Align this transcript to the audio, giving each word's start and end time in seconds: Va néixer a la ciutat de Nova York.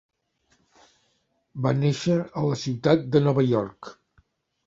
Va 1.65 1.73
néixer 1.83 2.17
a 2.41 2.45
la 2.47 2.57
ciutat 2.63 3.05
de 3.17 3.21
Nova 3.27 3.43
York. 3.53 3.93